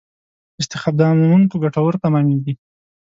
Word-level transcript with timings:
استخداموونکو 0.61 1.55
ګټور 1.63 1.93
تمامېږي. 2.03 2.53